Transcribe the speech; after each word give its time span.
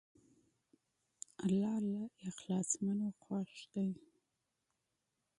الله 1.43 1.75
له 1.93 2.03
مخلصانو 2.25 3.07
خوښ 3.21 3.53
دی. 3.73 3.89